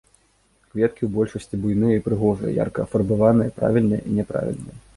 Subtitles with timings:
[0.71, 4.77] Кветкі ў большасці буйныя і прыгожыя, ярка афарбаваныя, правільныя і няправільныя.